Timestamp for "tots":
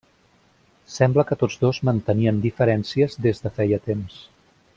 1.43-1.59